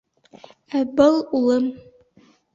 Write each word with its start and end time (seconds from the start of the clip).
Ә 0.79 0.81
был 1.01 1.21
улым 1.41 1.69